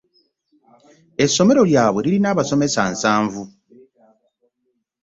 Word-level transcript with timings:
Essomero 1.23 1.61
lyabwe 1.69 1.99
lirina 2.03 2.27
abasomessa 2.33 2.81
nsanvu. 2.91 3.43